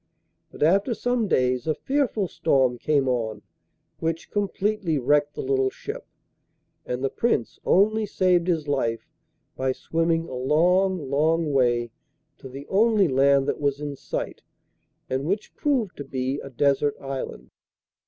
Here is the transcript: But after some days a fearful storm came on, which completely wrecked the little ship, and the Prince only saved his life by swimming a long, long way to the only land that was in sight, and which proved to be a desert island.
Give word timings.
But 0.49 0.63
after 0.63 0.95
some 0.95 1.27
days 1.27 1.67
a 1.67 1.75
fearful 1.75 2.27
storm 2.27 2.79
came 2.79 3.07
on, 3.07 3.43
which 3.99 4.31
completely 4.31 4.97
wrecked 4.97 5.35
the 5.35 5.43
little 5.43 5.69
ship, 5.69 6.07
and 6.87 7.03
the 7.03 7.09
Prince 7.11 7.59
only 7.65 8.07
saved 8.07 8.47
his 8.47 8.67
life 8.67 9.07
by 9.55 9.73
swimming 9.73 10.27
a 10.27 10.33
long, 10.33 11.07
long 11.11 11.53
way 11.53 11.91
to 12.39 12.49
the 12.49 12.65
only 12.67 13.07
land 13.07 13.47
that 13.47 13.61
was 13.61 13.79
in 13.79 13.95
sight, 13.95 14.41
and 15.07 15.25
which 15.27 15.53
proved 15.55 15.95
to 15.97 16.03
be 16.03 16.39
a 16.39 16.49
desert 16.49 16.95
island. 16.99 17.51